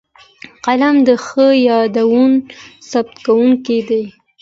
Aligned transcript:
قلم 0.65 0.95
د 1.07 1.09
ښو 1.25 1.47
یادونو 1.69 2.39
ثبتوونکی 2.89 3.79
دی 3.89 4.03